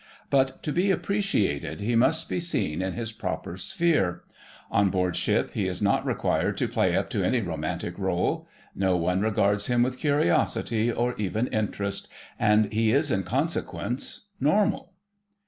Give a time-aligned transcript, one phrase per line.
[0.31, 4.23] But to be appreciated he must be seen in his proper sphere.
[4.71, 8.97] On board ship he is not required to play up to any romantic rôle: no
[8.97, 12.07] one regards him with curiosity or even interest,
[12.39, 14.93] and he is in consequence normal.